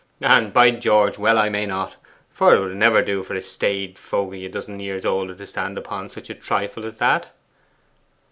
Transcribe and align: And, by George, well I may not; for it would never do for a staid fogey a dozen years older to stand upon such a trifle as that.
And, 0.23 0.51
by 0.51 0.71
George, 0.71 1.19
well 1.19 1.37
I 1.37 1.49
may 1.49 1.67
not; 1.67 1.95
for 2.31 2.55
it 2.55 2.59
would 2.59 2.75
never 2.75 3.03
do 3.03 3.21
for 3.21 3.35
a 3.35 3.41
staid 3.43 3.99
fogey 3.99 4.47
a 4.47 4.49
dozen 4.49 4.79
years 4.79 5.05
older 5.05 5.35
to 5.35 5.45
stand 5.45 5.77
upon 5.77 6.09
such 6.09 6.31
a 6.31 6.33
trifle 6.33 6.85
as 6.85 6.97
that. 6.97 7.29